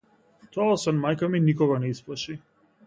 [0.55, 2.39] Тоа освен мајка ми никого не исплаши.